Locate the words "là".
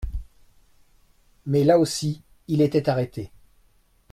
1.63-1.77